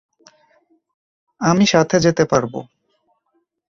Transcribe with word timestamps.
আমি 1.41 1.65
সাথে 1.67 1.97
যেতে 1.99 2.23
পারবো। 2.25 2.59